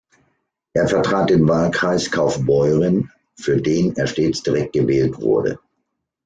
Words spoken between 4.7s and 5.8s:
gewählt wurde.